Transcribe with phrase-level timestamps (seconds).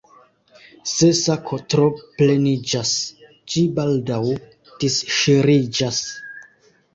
[0.91, 1.85] Se sako tro
[2.21, 2.93] pleniĝas,
[3.53, 4.23] ĝi baldaŭ
[4.81, 6.01] disŝiriĝas.